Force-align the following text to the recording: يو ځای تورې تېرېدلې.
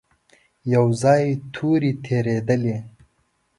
يو 0.73 0.85
ځای 1.01 1.23
تورې 1.53 1.91
تېرېدلې. 2.05 2.77